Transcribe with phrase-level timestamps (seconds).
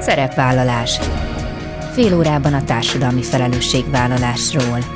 [0.00, 0.98] Szerepvállalás.
[1.92, 4.95] Fél órában a társadalmi felelősségvállalásról.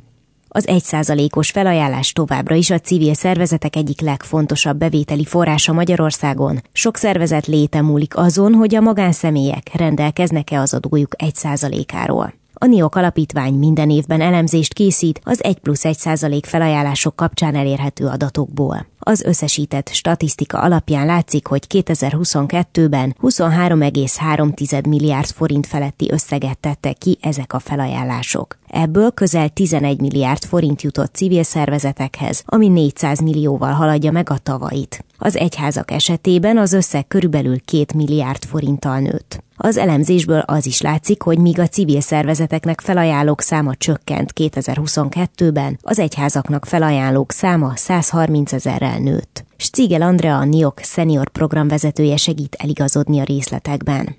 [0.53, 6.61] Az egyszázalékos felajánlás továbbra is a civil szervezetek egyik legfontosabb bevételi forrása Magyarországon.
[6.71, 12.33] Sok szervezet léte múlik azon, hogy a magánszemélyek rendelkeznek-e az adójuk egy százalékáról.
[12.53, 18.05] A NIOK alapítvány minden évben elemzést készít az 1 plusz 1 százalék felajánlások kapcsán elérhető
[18.05, 18.85] adatokból.
[19.03, 27.53] Az összesített statisztika alapján látszik, hogy 2022-ben 23,3 milliárd forint feletti összeget tettek ki ezek
[27.53, 28.57] a felajánlások.
[28.67, 35.05] Ebből közel 11 milliárd forint jutott civil szervezetekhez, ami 400 millióval haladja meg a tavait.
[35.17, 39.43] Az egyházak esetében az összeg körülbelül 2 milliárd forinttal nőtt.
[39.63, 45.99] Az elemzésből az is látszik, hogy míg a civil szervezeteknek felajánlók száma csökkent 2022-ben, az
[45.99, 49.45] egyházaknak felajánlók száma 130 ezerrel nőtt.
[49.57, 54.15] Stigel Andrea a NIOK senior programvezetője segít eligazodni a részletekben.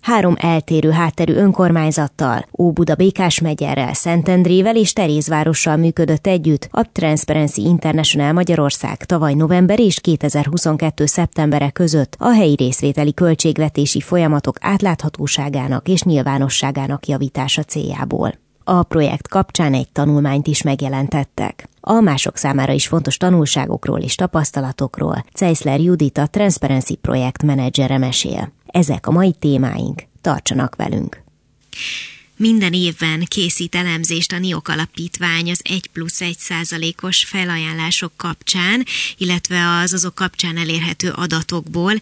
[0.00, 8.32] Három eltérő hátterű önkormányzattal, Óbuda Békás megyerrel, Szentendrével és Terézvárossal működött együtt a Transparency International
[8.32, 11.06] Magyarország tavaly november és 2022.
[11.06, 18.34] szeptembere között a helyi részvételi költségvetési folyamatok átláthatóságának és nyilvánosságának javítása céljából.
[18.72, 21.68] A projekt kapcsán egy tanulmányt is megjelentettek.
[21.80, 28.52] A mások számára is fontos tanulságokról és tapasztalatokról Ceisler Judit a Transparency projekt menedzsere mesél.
[28.66, 30.02] Ezek a mai témáink.
[30.20, 31.22] Tartsanak velünk!
[32.40, 38.84] Minden évben készít elemzést a NIOK alapítvány az 1 plusz 1 százalékos felajánlások kapcsán,
[39.16, 41.92] illetve az azok kapcsán elérhető adatokból,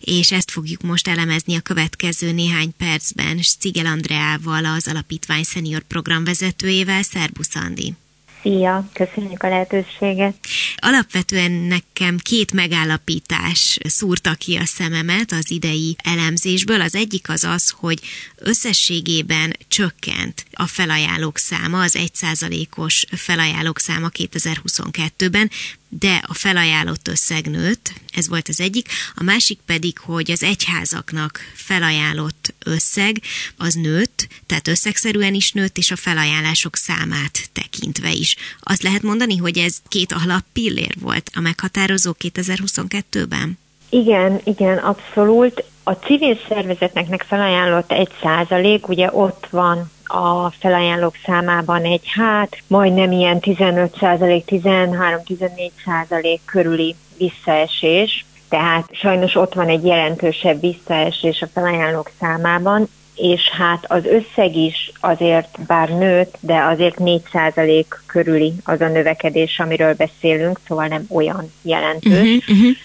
[0.00, 7.02] és ezt fogjuk most elemezni a következő néhány percben Szigel Andreával, az alapítvány szenior programvezetőjével.
[7.02, 7.94] Szerbusz Andi!
[8.42, 10.34] Szia, köszönjük a lehetőséget.
[10.76, 16.80] Alapvetően nekem két megállapítás szúrta ki a szememet az idei elemzésből.
[16.80, 18.00] Az egyik az az, hogy
[18.36, 25.50] összességében csökkent a felajánlók száma, az 1%-os felajánlók száma 2022-ben,
[25.88, 31.40] de a felajánlott összeg nőtt, ez volt az egyik, a másik pedig, hogy az egyházaknak
[31.54, 33.20] felajánlott összeg
[33.56, 34.07] az nőtt,
[34.46, 38.36] tehát összegszerűen is nőtt, és a felajánlások számát tekintve is.
[38.60, 43.58] Azt lehet mondani, hogy ez két alappillér volt a meghatározó 2022-ben?
[43.88, 45.64] Igen, igen, abszolút.
[45.82, 53.12] A civil szervezetnek felajánlott egy százalék, ugye ott van a felajánlók számában egy hát majdnem
[53.12, 61.48] ilyen 15 százalék, 13-14 százalék körüli visszaesés, tehát sajnos ott van egy jelentősebb visszaesés a
[61.52, 68.80] felajánlók számában, és hát az összeg is azért bár nőtt, de azért 4% körüli az
[68.80, 72.12] a növekedés, amiről beszélünk, szóval nem olyan jelentős.
[72.12, 72.76] Uh-huh, uh-huh.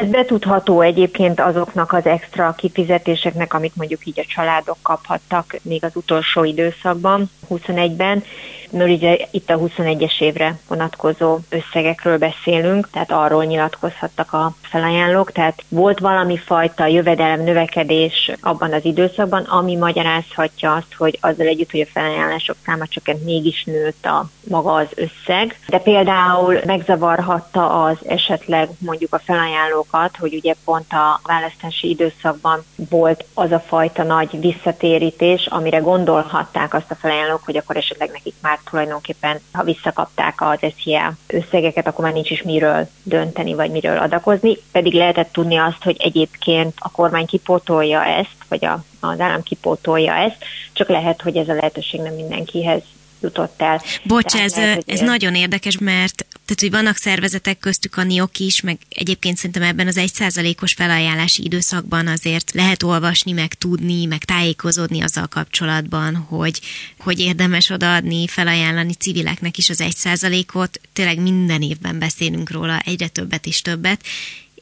[0.00, 5.96] Ez betudható egyébként azoknak az extra kifizetéseknek, amit mondjuk így a családok kaphattak még az
[5.96, 8.24] utolsó időszakban, 21-ben,
[8.70, 15.64] mert ugye itt a 21-es évre vonatkozó összegekről beszélünk, tehát arról nyilatkozhattak a felajánlók, tehát
[15.68, 21.80] volt valami fajta jövedelem növekedés abban az időszakban, ami magyarázhatja azt, hogy azzal együtt, hogy
[21.80, 25.58] a felajánlások száma csökkent, mégis nőtt a maga az összeg.
[25.68, 33.24] De például megzavarhatta az esetleg mondjuk a felajánlókat, hogy ugye pont a választási időszakban volt
[33.34, 38.58] az a fajta nagy visszatérítés, amire gondolhatták azt a felajánlók, hogy akkor esetleg nekik már
[38.70, 44.56] tulajdonképpen, ha visszakapták az SZIA összegeket, akkor már nincs is miről dönteni, vagy miről adakozni,
[44.72, 50.14] pedig lehetett tudni azt, hogy egyébként a kormány kipótolja ezt, vagy a, az állam kipótolja
[50.14, 52.82] ezt, csak lehet, hogy ez a lehetőség nem mindenkihez
[53.26, 53.82] jutott el.
[54.02, 58.60] Bocs, ez, lehet, ez nagyon érdekes, mert tehát, hogy vannak szervezetek köztük a NIOK is,
[58.60, 65.00] meg egyébként szerintem ebben az egyszázalékos felajánlási időszakban azért lehet olvasni, meg tudni, meg tájékozódni
[65.00, 66.60] azzal kapcsolatban, hogy,
[66.98, 70.80] hogy érdemes odaadni, felajánlani civileknek is az egy százalékot.
[70.92, 74.00] Tényleg minden évben beszélünk róla egyre többet és többet,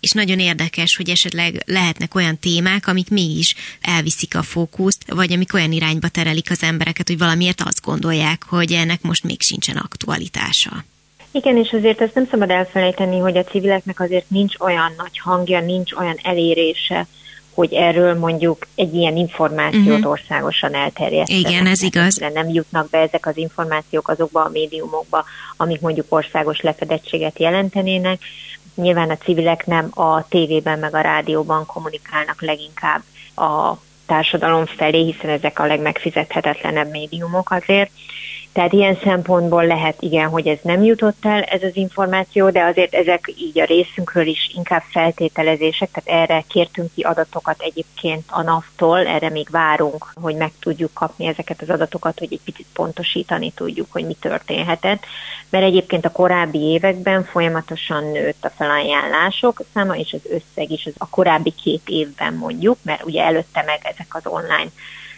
[0.05, 5.55] és nagyon érdekes, hogy esetleg lehetnek olyan témák, amik mégis elviszik a fókuszt, vagy amik
[5.55, 10.85] olyan irányba terelik az embereket, hogy valamiért azt gondolják, hogy ennek most még sincsen aktualitása.
[11.31, 15.61] Igen, és azért ezt nem szabad elfelejteni, hogy a civileknek azért nincs olyan nagy hangja,
[15.61, 17.07] nincs olyan elérése,
[17.55, 20.11] hogy erről mondjuk egy ilyen információt uh-huh.
[20.11, 21.51] országosan elterjesztenek.
[21.51, 22.17] Igen, ez igaz.
[22.17, 25.25] Nem jutnak be ezek az információk azokba a médiumokba,
[25.57, 28.21] amik mondjuk országos lefedettséget jelentenének.
[28.75, 33.03] Nyilván a civilek nem a tévében meg a rádióban kommunikálnak leginkább
[33.37, 33.75] a
[34.07, 37.91] társadalom felé, hiszen ezek a legmegfizethetetlenebb médiumok azért.
[38.55, 42.95] Tehát ilyen szempontból lehet, igen, hogy ez nem jutott el, ez az információ, de azért
[42.95, 49.07] ezek így a részünkről is inkább feltételezések, tehát erre kértünk ki adatokat egyébként a NAV-tól,
[49.07, 53.87] erre még várunk, hogy meg tudjuk kapni ezeket az adatokat, hogy egy picit pontosítani tudjuk,
[53.93, 55.05] hogy mi történhetett,
[55.51, 60.95] mert egyébként a korábbi években folyamatosan nőtt a felajánlások száma, és az összeg is az
[60.99, 64.71] a korábbi két évben mondjuk, mert ugye előtte meg ezek az online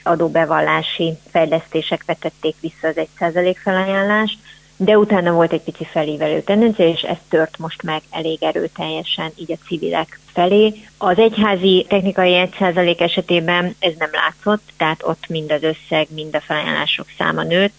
[0.06, 4.38] adóbevallási fejlesztések vetették vissza az 1% felajánlást,
[4.76, 9.53] de utána volt egy pici felívelő tendencia, és ez tört most meg elég erőteljesen így
[9.53, 10.75] a civilek felé.
[10.99, 16.41] Az egyházi technikai 1% esetében ez nem látszott, tehát ott mind az összeg, mind a
[16.41, 17.75] felajánlások száma nőtt,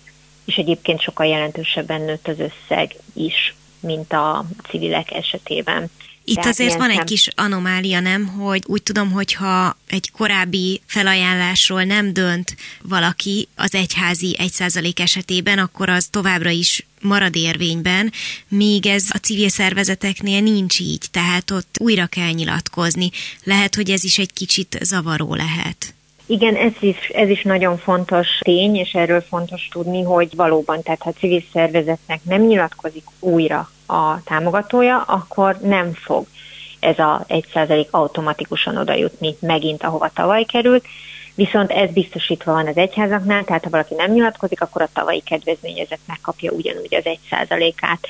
[0.46, 5.90] és egyébként sokkal jelentősebben nőtt az összeg is, mint a civilek esetében.
[6.30, 8.28] Itt Tehát azért van egy kis anomália, nem?
[8.28, 15.90] Hogy úgy tudom, hogyha egy korábbi felajánlásról nem dönt valaki az egyházi 1% esetében, akkor
[15.90, 18.12] az továbbra is marad érvényben,
[18.48, 23.10] míg ez a civil szervezeteknél nincs így, tehát ott újra kell nyilatkozni.
[23.44, 25.96] Lehet, hogy ez is egy kicsit zavaró lehet.
[26.30, 31.02] Igen, ez is, ez is nagyon fontos tény, és erről fontos tudni, hogy valóban, tehát
[31.02, 36.26] ha a civil szervezetnek nem nyilatkozik újra a támogatója, akkor nem fog
[36.80, 40.86] ez a 1% automatikusan oda jutni megint, ahova tavaly került,
[41.36, 46.00] viszont ez biztosítva van az egyházaknál, tehát ha valaki nem nyilatkozik, akkor a tavalyi kedvezményezett
[46.06, 48.08] megkapja ugyanúgy az 1%-át.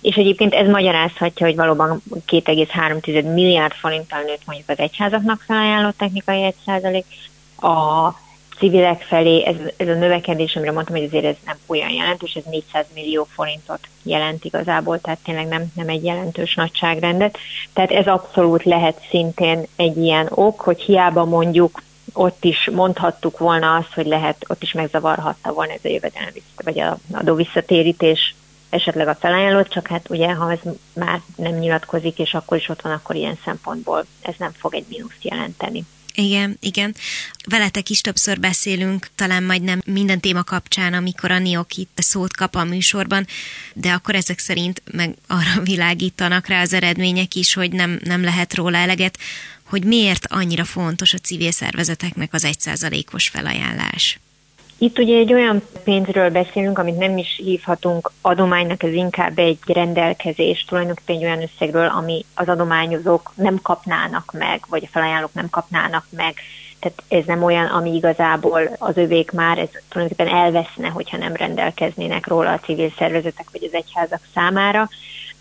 [0.00, 6.54] És egyébként ez magyarázhatja, hogy valóban 2,3 milliárd forinttal nőtt mondjuk az egyházaknak felajánlott technikai
[6.66, 7.02] 1%,
[7.60, 8.14] a
[8.58, 12.44] civilek felé ez, ez a növekedés, amire mondtam, hogy azért ez nem olyan jelentős, ez
[12.44, 17.38] 400 millió forintot jelent igazából, tehát tényleg nem, nem egy jelentős nagyságrendet.
[17.72, 21.82] Tehát ez abszolút lehet szintén egy ilyen ok, hogy hiába mondjuk
[22.12, 26.32] ott is mondhattuk volna azt, hogy lehet, ott is megzavarhatta volna ez a jövedelem
[26.64, 28.34] vagy a adó visszatérítés
[28.70, 30.58] esetleg a felajánlott, csak hát ugye, ha ez
[30.94, 34.86] már nem nyilatkozik, és akkor is ott van, akkor ilyen szempontból ez nem fog egy
[34.88, 35.84] mínuszt jelenteni.
[36.20, 36.94] Igen, igen.
[37.44, 42.36] Veletek is többször beszélünk, talán majd nem minden téma kapcsán, amikor a NIOK itt szót
[42.36, 43.26] kap a műsorban,
[43.74, 48.54] de akkor ezek szerint meg arra világítanak rá az eredmények is, hogy nem, nem lehet
[48.54, 49.18] róla eleget,
[49.62, 54.18] hogy miért annyira fontos a civil szervezeteknek az egyszázalékos felajánlás.
[54.80, 60.64] Itt ugye egy olyan pénzről beszélünk, amit nem is hívhatunk adománynak, ez inkább egy rendelkezés,
[60.64, 66.06] tulajdonképpen egy olyan összegről, ami az adományozók nem kapnának meg, vagy a felajánlók nem kapnának
[66.10, 66.34] meg.
[66.78, 72.26] Tehát ez nem olyan, ami igazából az övék már, ez tulajdonképpen elveszne, hogyha nem rendelkeznének
[72.26, 74.88] róla a civil szervezetek vagy az egyházak számára.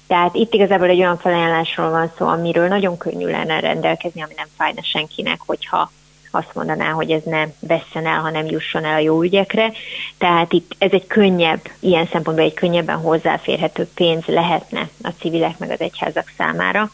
[0.08, 4.48] Tehát itt igazából egy olyan felajánlásról van szó, amiről nagyon könnyű lenne rendelkezni, ami nem
[4.58, 5.92] fájna senkinek, hogyha
[6.32, 9.72] azt mondaná, hogy ez ne vesszen el, hanem jusson el a jó ügyekre.
[10.18, 15.70] Tehát itt ez egy könnyebb, ilyen szempontból egy könnyebben hozzáférhető pénz lehetne a civilek meg
[15.70, 16.92] az egyházak számára.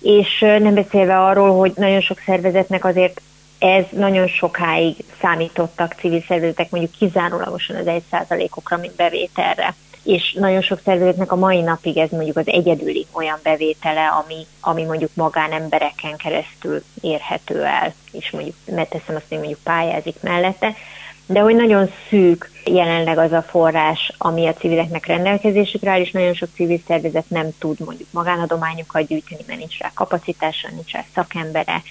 [0.00, 3.20] És nem beszélve arról, hogy nagyon sok szervezetnek azért
[3.58, 10.62] ez nagyon sokáig számítottak civil szervezetek mondjuk kizárólagosan az egy százalékokra, mint bevételre és nagyon
[10.62, 16.16] sok szervezetnek a mai napig ez mondjuk az egyedüli olyan bevétele, ami, ami mondjuk magánembereken
[16.16, 20.74] keresztül érhető el, és mondjuk, mert teszem azt, hogy mondjuk pályázik mellette,
[21.26, 26.34] de hogy nagyon szűk jelenleg az a forrás, ami a civileknek rendelkezésükre áll, és nagyon
[26.34, 31.82] sok civil szervezet nem tud mondjuk magánadományokat gyűjteni, mert nincs rá kapacitása, nincs rá szakembere,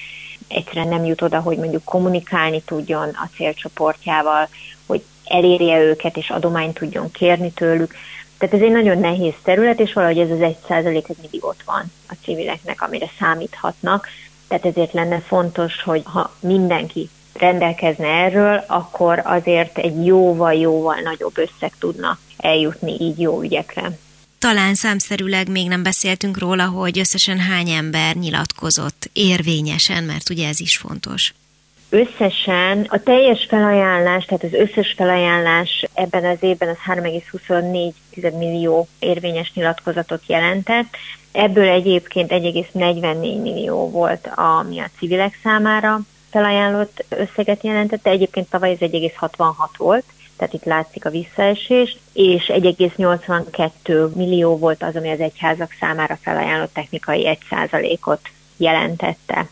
[0.48, 4.50] egyszerűen nem jut oda, hogy mondjuk kommunikálni tudjon a célcsoportjával,
[4.86, 7.96] hogy elérje őket, és adományt tudjon kérni tőlük.
[8.38, 11.62] Tehát ez egy nagyon nehéz terület, és valahogy ez az egy százalék, ez mindig ott
[11.66, 14.08] van a civileknek, amire számíthatnak.
[14.48, 21.72] Tehát ezért lenne fontos, hogy ha mindenki rendelkezne erről, akkor azért egy jóval-jóval nagyobb összeg
[21.80, 23.92] tudna eljutni így jó ügyekre.
[24.40, 30.60] Talán számszerűleg még nem beszéltünk róla, hogy összesen hány ember nyilatkozott érvényesen, mert ugye ez
[30.60, 31.34] is fontos.
[31.93, 37.93] Összesen a teljes felajánlás, tehát az összes felajánlás ebben az évben az 3,24
[38.38, 40.98] millió érvényes nyilatkozatot jelentett.
[41.31, 48.77] Ebből egyébként 1,44 millió volt, ami a civilek számára felajánlott összeget jelentette, egyébként tavaly ez
[48.79, 50.05] 1,66 volt,
[50.38, 56.74] tehát itt látszik a visszaesés, és 1,82 millió volt az, ami az egyházak számára felajánlott
[56.74, 59.48] technikai 1%-ot jelentette.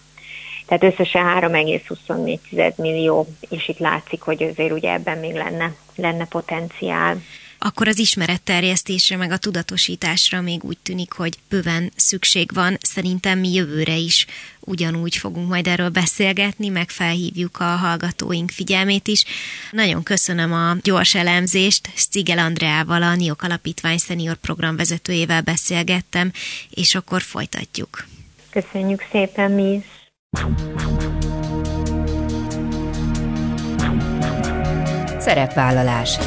[0.69, 7.21] Tehát összesen 3,24 millió, és itt látszik, hogy azért ugye ebben még lenne, lenne potenciál
[7.61, 12.77] akkor az ismeretterjesztésre, meg a tudatosításra még úgy tűnik, hogy bőven szükség van.
[12.81, 14.25] Szerintem mi jövőre is
[14.59, 19.25] ugyanúgy fogunk majd erről beszélgetni, meg felhívjuk a hallgatóink figyelmét is.
[19.71, 26.31] Nagyon köszönöm a gyors elemzést, Szigel Andreával, a NIOK Alapítvány Senior Program vezetőjével beszélgettem,
[26.69, 28.05] és akkor folytatjuk.
[28.49, 29.98] Köszönjük szépen mi is.
[35.19, 36.17] Szerepvállalás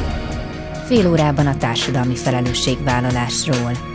[0.85, 3.92] fél órában a társadalmi felelősségvállalásról.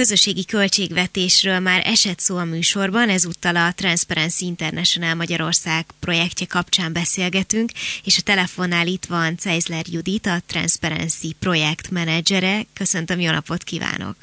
[0.00, 7.70] Közösségi költségvetésről már esett szó a műsorban, ezúttal a Transparency International Magyarország projektje kapcsán beszélgetünk,
[8.04, 12.60] és a telefonnál itt van Ceizler Judit, a Transparency projekt menedzsere.
[12.72, 14.16] Köszöntöm, jó napot kívánok!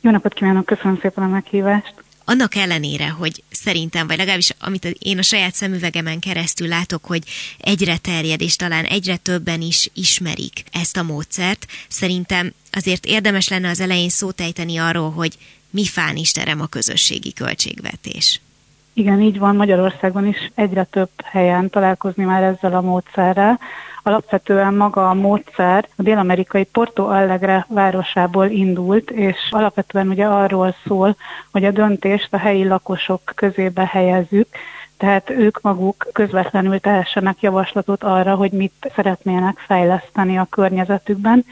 [0.00, 2.03] Jó napot kívánok, köszönöm szépen a meghívást!
[2.24, 7.22] Annak ellenére, hogy szerintem, vagy legalábbis amit én a saját szemüvegemen keresztül látok, hogy
[7.60, 13.68] egyre terjed, és talán egyre többen is ismerik ezt a módszert, szerintem azért érdemes lenne
[13.68, 15.38] az elején szótejteni arról, hogy
[15.70, 18.40] mi fán is terem a közösségi költségvetés.
[18.92, 23.60] Igen, így van, Magyarországon is egyre több helyen találkozni már ezzel a módszerrel.
[24.06, 31.16] Alapvetően maga a módszer a dél-amerikai Porto Alegre városából indult, és alapvetően ugye arról szól,
[31.52, 34.48] hogy a döntést a helyi lakosok közébe helyezzük,
[34.96, 41.44] tehát ők maguk közvetlenül tehessenek javaslatot arra, hogy mit szeretnének fejleszteni a környezetükben,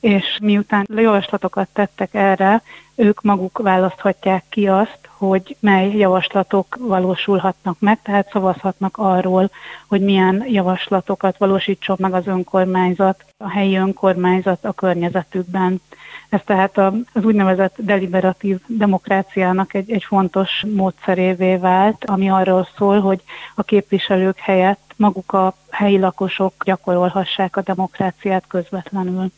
[0.00, 2.62] és miután javaslatokat tettek erre,
[2.98, 9.50] ők maguk választhatják ki azt, hogy mely javaslatok valósulhatnak meg, tehát szavazhatnak arról,
[9.86, 15.80] hogy milyen javaslatokat valósítson meg az önkormányzat, a helyi önkormányzat a környezetükben.
[16.28, 16.78] Ez tehát
[17.12, 23.22] az úgynevezett deliberatív demokráciának egy, egy fontos módszerévé vált, ami arról szól, hogy
[23.54, 29.30] a képviselők helyett maguk a helyi lakosok gyakorolhassák a demokráciát közvetlenül.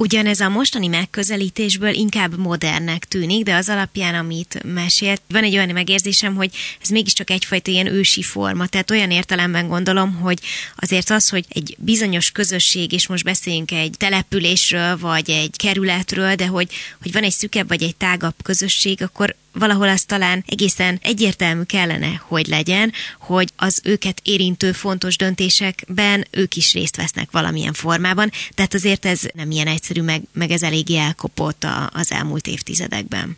[0.00, 5.68] Ugyanez a mostani megközelítésből inkább modernnek tűnik, de az alapján, amit mesélt, van egy olyan
[5.68, 6.50] megérzésem, hogy
[6.82, 8.66] ez mégiscsak egyfajta ilyen ősi forma.
[8.66, 10.38] Tehát olyan értelemben gondolom, hogy
[10.76, 16.46] azért az, hogy egy bizonyos közösség, és most beszéljünk egy településről, vagy egy kerületről, de
[16.46, 16.68] hogy,
[17.02, 22.22] hogy van egy szükebb vagy egy tágabb közösség, akkor valahol az talán egészen egyértelmű kellene,
[22.26, 28.74] hogy legyen, hogy az őket érintő fontos döntésekben ők is részt vesznek valamilyen formában, tehát
[28.74, 33.36] azért ez nem ilyen egyszerű, meg, meg ez eléggé elkopott a, az elmúlt évtizedekben.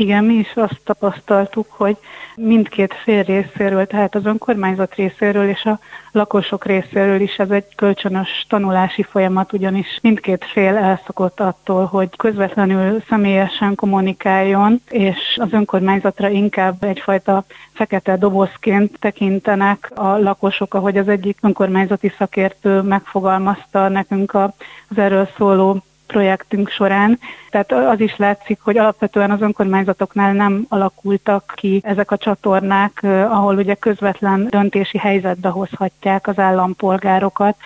[0.00, 1.96] Igen, mi is azt tapasztaltuk, hogy
[2.36, 5.78] mindkét fél részéről, tehát az önkormányzat részéről és a
[6.12, 13.02] lakosok részéről is ez egy kölcsönös tanulási folyamat, ugyanis mindkét fél elszokott attól, hogy közvetlenül
[13.08, 21.38] személyesen kommunikáljon, és az önkormányzatra inkább egyfajta fekete dobozként tekintenek a lakosok, ahogy az egyik
[21.42, 24.50] önkormányzati szakértő megfogalmazta nekünk az
[24.96, 27.18] erről szóló projektünk során.
[27.50, 33.56] Tehát az is látszik, hogy alapvetően az önkormányzatoknál nem alakultak ki ezek a csatornák, ahol
[33.56, 37.56] ugye közvetlen döntési helyzetbe hozhatják az állampolgárokat,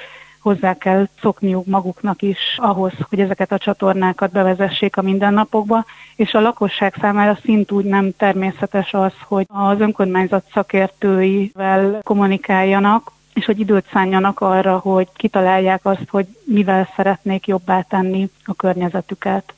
[0.42, 5.84] hozzá kell szokniuk maguknak is ahhoz, hogy ezeket a csatornákat bevezessék a mindennapokba,
[6.16, 13.60] és a lakosság számára szintúgy nem természetes az, hogy az önkormányzat szakértőivel kommunikáljanak, és hogy
[13.60, 19.54] időt szánjanak arra, hogy kitalálják azt, hogy mivel szeretnék jobbá tenni a környezetüket.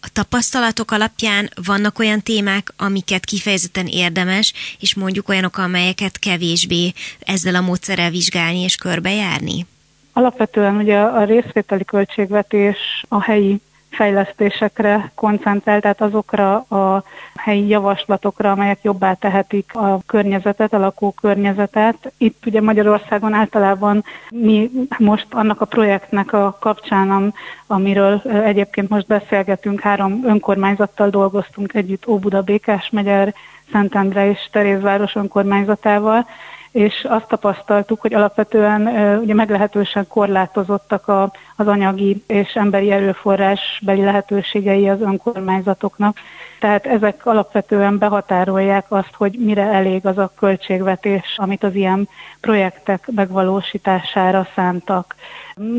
[0.00, 7.54] A tapasztalatok alapján vannak olyan témák, amiket kifejezetten érdemes, és mondjuk olyanok, amelyeket kevésbé ezzel
[7.54, 9.66] a módszerrel vizsgálni és körbejárni?
[10.12, 13.60] Alapvetően ugye a részvételi költségvetés a helyi
[13.96, 17.02] fejlesztésekre koncentrál, tehát azokra a
[17.36, 22.12] helyi javaslatokra, amelyek jobbá tehetik a környezetet, a lakókörnyezetet.
[22.18, 27.34] Itt ugye Magyarországon általában mi most annak a projektnek a kapcsán,
[27.66, 33.34] amiről egyébként most beszélgetünk, három önkormányzattal dolgoztunk együtt, Óbuda, Békás megyer,
[33.72, 36.26] Szentendre és Terézváros önkormányzatával,
[36.70, 38.86] és azt tapasztaltuk, hogy alapvetően
[39.22, 46.16] ugye meglehetősen korlátozottak a, az anyagi és emberi erőforrás beli lehetőségei az önkormányzatoknak.
[46.60, 52.08] Tehát ezek alapvetően behatárolják azt, hogy mire elég az a költségvetés, amit az ilyen
[52.40, 55.14] projektek megvalósítására szántak.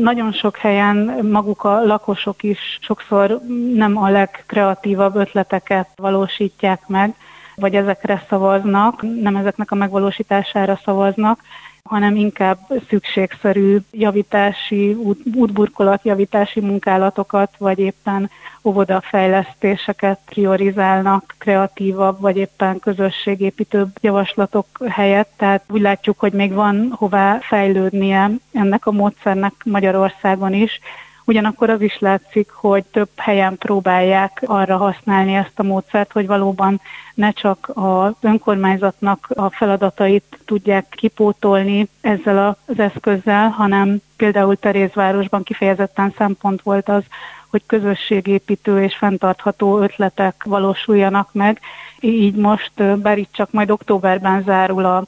[0.02, 0.96] Nagyon sok helyen
[1.30, 3.40] maguk a lakosok is sokszor
[3.74, 7.14] nem a legkreatívabb ötleteket valósítják meg,
[7.60, 11.40] vagy ezekre szavaznak, nem ezeknek a megvalósítására szavaznak,
[11.88, 18.30] hanem inkább szükségszerű javítási, út, útburkolat javítási munkálatokat, vagy éppen
[18.64, 25.30] óvodafejlesztéseket priorizálnak kreatívabb, vagy éppen közösségépítőbb javaslatok helyett.
[25.36, 30.80] Tehát úgy látjuk, hogy még van hová fejlődnie ennek a módszernek Magyarországon is,
[31.28, 36.80] Ugyanakkor az is látszik, hogy több helyen próbálják arra használni ezt a módszert, hogy valóban
[37.14, 46.14] ne csak az önkormányzatnak a feladatait tudják kipótolni ezzel az eszközzel, hanem például Terézvárosban kifejezetten
[46.16, 47.02] szempont volt az,
[47.50, 51.60] hogy közösségépítő és fenntartható ötletek valósuljanak meg.
[52.00, 55.04] Így most, bár itt csak majd októberben zárul a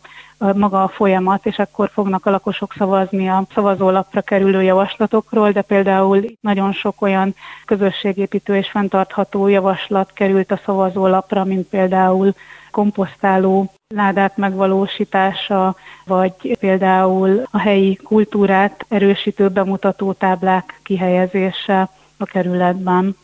[0.55, 6.25] maga a folyamat, és akkor fognak a lakosok szavazni a szavazólapra kerülő javaslatokról, de például
[6.41, 12.35] nagyon sok olyan közösségépítő és fenntartható javaslat került a szavazólapra, mint például
[12.71, 23.17] komposztáló ládák megvalósítása, vagy például a helyi kultúrát erősítő bemutató táblák kihelyezése a kerületben.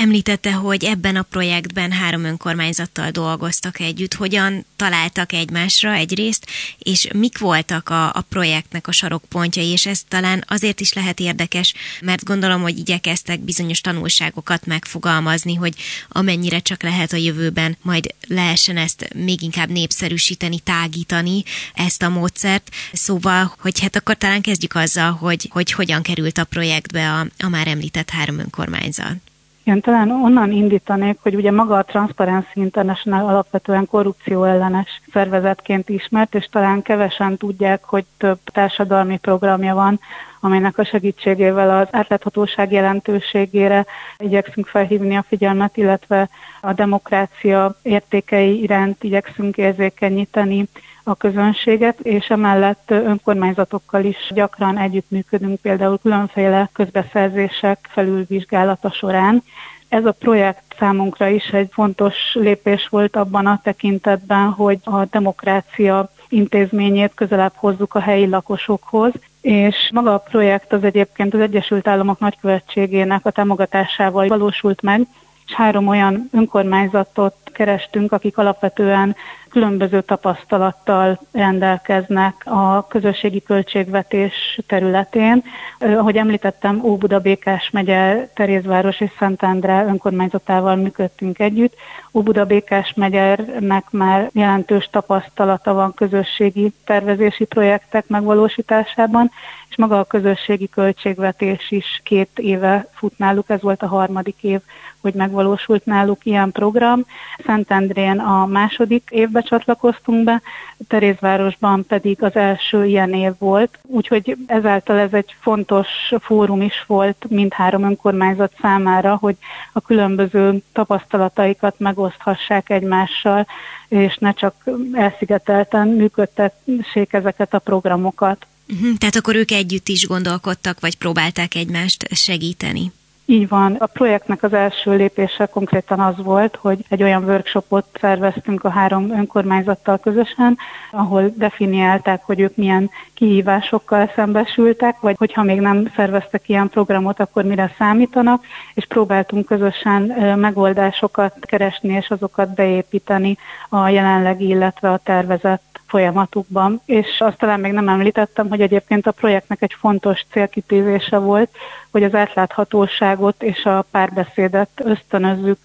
[0.00, 4.14] Említette, hogy ebben a projektben három önkormányzattal dolgoztak együtt.
[4.14, 6.46] Hogyan találtak egymásra egyrészt,
[6.78, 11.74] és mik voltak a, a projektnek a sarokpontjai, és ez talán azért is lehet érdekes,
[12.00, 15.74] mert gondolom, hogy igyekeztek bizonyos tanulságokat megfogalmazni, hogy
[16.08, 21.42] amennyire csak lehet a jövőben, majd lehessen ezt még inkább népszerűsíteni, tágítani
[21.74, 22.70] ezt a módszert.
[22.92, 27.48] Szóval, hogy hát akkor talán kezdjük azzal, hogy, hogy hogyan került a projektbe a, a
[27.48, 29.27] már említett három önkormányzat.
[29.68, 36.34] Igen, talán onnan indítanék, hogy ugye maga a Transparency International alapvetően korrupció ellenes szervezetként ismert,
[36.34, 40.00] és talán kevesen tudják, hogy több társadalmi programja van,
[40.40, 43.86] amelynek a segítségével az átláthatóság jelentőségére
[44.18, 46.28] igyekszünk felhívni a figyelmet, illetve
[46.60, 50.68] a demokrácia értékei iránt igyekszünk érzékenyíteni
[51.08, 59.42] a közönséget, és emellett önkormányzatokkal is gyakran együttműködünk, például különféle közbeszerzések felülvizsgálata során.
[59.88, 66.10] Ez a projekt számunkra is egy fontos lépés volt abban a tekintetben, hogy a demokrácia
[66.28, 72.18] intézményét közelebb hozzuk a helyi lakosokhoz, és maga a projekt az egyébként az Egyesült Államok
[72.18, 75.06] nagykövetségének a támogatásával valósult meg,
[75.46, 79.16] és három olyan önkormányzatot kerestünk, akik alapvetően
[79.48, 85.42] különböző tapasztalattal rendelkeznek a közösségi költségvetés területén.
[85.78, 91.74] Ahogy említettem, Óbuda Békás megye, Terézváros és Szentendre önkormányzatával működtünk együtt.
[92.12, 99.30] Óbuda Békás megyernek már jelentős tapasztalata van közösségi tervezési projektek megvalósításában,
[99.68, 104.60] és maga a közösségi költségvetés is két éve fut náluk, ez volt a harmadik év,
[105.00, 107.04] hogy megvalósult náluk ilyen program.
[107.44, 110.42] Szentendrén a második évbe csatlakoztunk be,
[110.88, 115.86] Terézvárosban pedig az első ilyen év volt, úgyhogy ezáltal ez egy fontos
[116.20, 119.36] fórum is volt mindhárom önkormányzat számára, hogy
[119.72, 123.46] a különböző tapasztalataikat megoszthassák egymással,
[123.88, 124.54] és ne csak
[124.92, 128.46] elszigetelten működtessék ezeket a programokat.
[128.68, 132.92] Uh-huh, tehát akkor ők együtt is gondolkodtak, vagy próbálták egymást segíteni?
[133.30, 133.74] Így van.
[133.74, 139.10] A projektnek az első lépése konkrétan az volt, hogy egy olyan workshopot szerveztünk a három
[139.10, 140.58] önkormányzattal közösen,
[140.90, 147.44] ahol definiálták, hogy ők milyen kihívásokkal szembesültek, vagy hogyha még nem szerveztek ilyen programot, akkor
[147.44, 150.02] mire számítanak, és próbáltunk közösen
[150.38, 153.36] megoldásokat keresni, és azokat beépíteni
[153.68, 156.80] a jelenlegi, illetve a tervezett folyamatukban.
[156.84, 161.50] És azt talán még nem említettem, hogy egyébként a projektnek egy fontos célkitűzése volt,
[161.90, 165.58] hogy az átláthatóságot és a párbeszédet ösztönözzük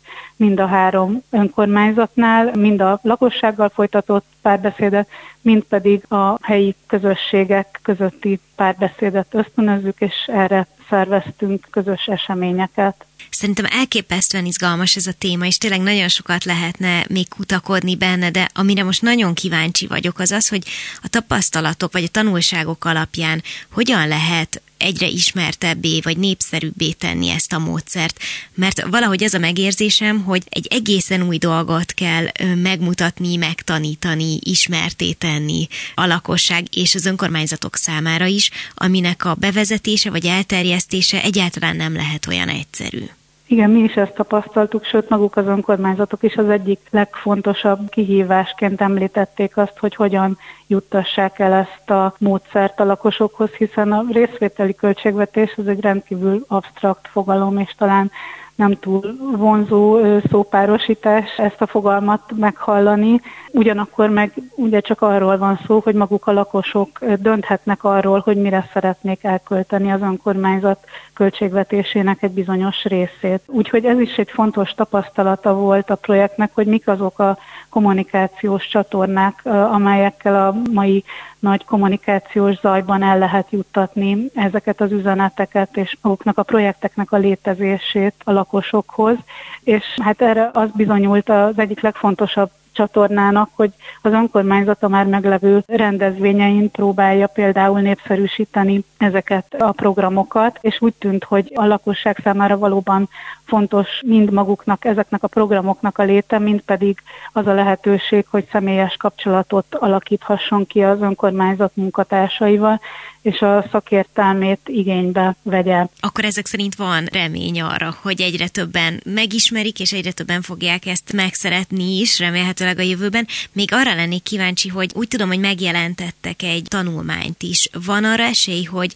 [0.43, 5.07] mind a három önkormányzatnál, mind a lakossággal folytatott párbeszédet,
[5.41, 13.05] mind pedig a helyi közösségek közötti párbeszédet ösztönözzük, és erre szerveztünk közös eseményeket.
[13.29, 18.49] Szerintem elképesztően izgalmas ez a téma, és tényleg nagyon sokat lehetne még kutakodni benne, de
[18.53, 20.63] amire most nagyon kíváncsi vagyok, az az, hogy
[21.01, 27.59] a tapasztalatok vagy a tanulságok alapján hogyan lehet egyre ismertebbé vagy népszerűbbé tenni ezt a
[27.59, 28.19] módszert.
[28.53, 35.67] Mert valahogy ez a megérzésem, hogy egy egészen új dolgot kell megmutatni, megtanítani, ismerté tenni
[35.95, 42.27] a lakosság és az önkormányzatok számára is, aminek a bevezetése vagy elterjesztése egyáltalán nem lehet
[42.27, 43.05] olyan egyszerű.
[43.53, 49.57] Igen, mi is ezt tapasztaltuk, sőt maguk az önkormányzatok is az egyik legfontosabb kihívásként említették
[49.57, 50.37] azt, hogy hogyan
[50.67, 57.07] juttassák el ezt a módszert a lakosokhoz, hiszen a részvételi költségvetés az egy rendkívül absztrakt
[57.07, 58.11] fogalom, és talán
[58.55, 63.21] nem túl vonzó szópárosítás ezt a fogalmat meghallani.
[63.51, 68.69] Ugyanakkor meg ugye csak arról van szó, hogy maguk a lakosok dönthetnek arról, hogy mire
[68.73, 73.41] szeretnék elkölteni az önkormányzat költségvetésének egy bizonyos részét.
[73.45, 77.37] Úgyhogy ez is egy fontos tapasztalata volt a projektnek, hogy mik azok a
[77.69, 81.03] kommunikációs csatornák, amelyekkel a mai
[81.43, 88.13] nagy kommunikációs zajban el lehet juttatni ezeket az üzeneteket és maguknak a projekteknek a létezését
[88.23, 89.15] a lakosokhoz.
[89.63, 96.71] És hát erre az bizonyult az egyik legfontosabb csatornának, hogy az önkormányzata már meglevő rendezvényein
[96.71, 103.09] próbálja például népszerűsíteni ezeket a programokat, és úgy tűnt, hogy a lakosság számára valóban
[103.45, 106.97] fontos mind maguknak, ezeknek a programoknak a léte, mind pedig
[107.33, 112.79] az a lehetőség, hogy személyes kapcsolatot alakíthasson ki az önkormányzat munkatársaival,
[113.23, 115.85] és a szakértelmét igénybe vegye.
[115.99, 121.13] Akkor ezek szerint van remény arra, hogy egyre többen megismerik, és egyre többen fogják ezt
[121.13, 123.27] megszeretni is, remélhetőleg a jövőben.
[123.51, 127.69] Még arra lennék kíváncsi, hogy úgy tudom, hogy megjelentettek egy tanulmányt is.
[127.85, 128.93] Van arra esély, hogy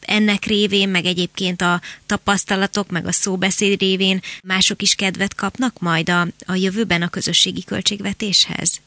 [0.00, 6.08] ennek révén, meg egyébként a tapasztalatok, meg a szóbeszéd révén mások is kedvet kapnak majd
[6.08, 8.80] a, a jövőben a közösségi költségvetéshez?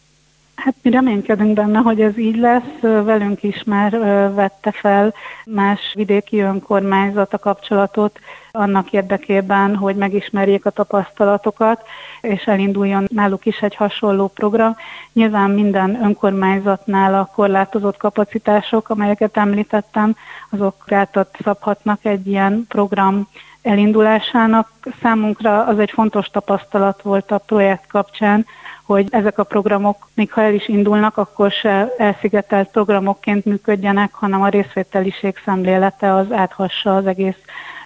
[0.57, 2.79] Hát mi reménykedünk benne, hogy ez így lesz.
[2.81, 3.91] Velünk is már
[4.33, 5.13] vette fel
[5.45, 8.19] más vidéki önkormányzat a kapcsolatot
[8.51, 11.81] annak érdekében, hogy megismerjék a tapasztalatokat,
[12.21, 14.75] és elinduljon náluk is egy hasonló program.
[15.13, 20.15] Nyilván minden önkormányzatnál a korlátozott kapacitások, amelyeket említettem,
[20.49, 23.27] azok gátat szabhatnak egy ilyen program
[23.61, 24.69] elindulásának.
[25.01, 28.45] Számunkra az egy fontos tapasztalat volt a projekt kapcsán,
[28.87, 34.41] hogy ezek a programok, még ha el is indulnak, akkor se elszigetelt programokként működjenek, hanem
[34.41, 37.37] a részvételiség szemlélete az áthassa az egész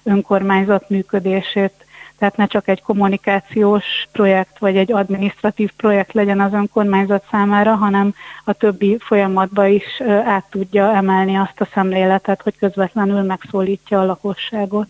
[0.03, 1.73] önkormányzat működését.
[2.17, 8.13] Tehát ne csak egy kommunikációs projekt vagy egy administratív projekt legyen az önkormányzat számára, hanem
[8.43, 14.87] a többi folyamatba is át tudja emelni azt a szemléletet, hogy közvetlenül megszólítja a lakosságot.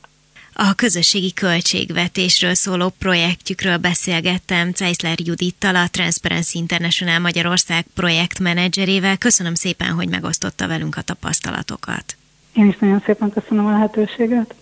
[0.54, 9.18] A közösségi költségvetésről szóló projektjükről beszélgettem Ceisler Judittal, a Transparency International Magyarország projektmenedzserével.
[9.18, 12.16] Köszönöm szépen, hogy megosztotta velünk a tapasztalatokat.
[12.54, 14.56] Én is nagyon szépen köszönöm a lehetőséget.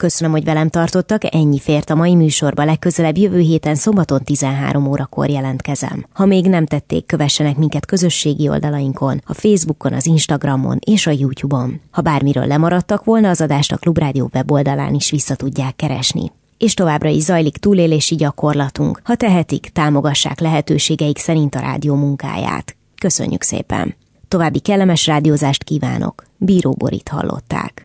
[0.00, 5.28] Köszönöm, hogy velem tartottak, ennyi fért a mai műsorba, legközelebb jövő héten szombaton 13 órakor
[5.28, 6.06] jelentkezem.
[6.12, 11.80] Ha még nem tették, kövessenek minket közösségi oldalainkon, a Facebookon, az Instagramon és a YouTube-on.
[11.90, 17.08] Ha bármiről lemaradtak volna, az adást a Klubrádió weboldalán is vissza tudják keresni és továbbra
[17.08, 19.00] is zajlik túlélési gyakorlatunk.
[19.04, 22.76] Ha tehetik, támogassák lehetőségeik szerint a rádió munkáját.
[23.00, 23.94] Köszönjük szépen!
[24.28, 26.24] További kellemes rádiózást kívánok.
[26.36, 27.82] Bíró Borit hallották.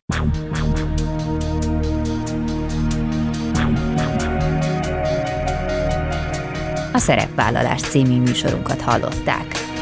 [6.96, 9.75] A Szerepvállalás című műsorunkat hallották.